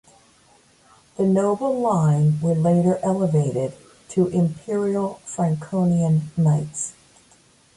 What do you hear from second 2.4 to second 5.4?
were later elevated to imperial